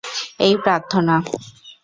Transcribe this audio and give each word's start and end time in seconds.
এই, 0.39 0.53
প্রার্থনা। 0.57 1.15